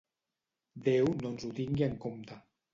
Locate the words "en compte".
1.91-2.43